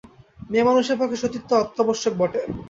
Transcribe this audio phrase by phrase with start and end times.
[0.49, 2.41] মেয়েমানুষের পক্ষে সতীত্ব অত্যাবশ্যক বটে।